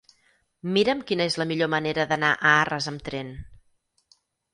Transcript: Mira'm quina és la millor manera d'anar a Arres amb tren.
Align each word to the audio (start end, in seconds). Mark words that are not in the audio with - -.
Mira'm 0.77 1.03
quina 1.11 1.27
és 1.31 1.35
la 1.41 1.45
millor 1.51 1.69
manera 1.73 2.05
d'anar 2.13 2.31
a 2.37 2.53
Arres 2.61 2.89
amb 2.93 3.05
tren. 3.11 3.31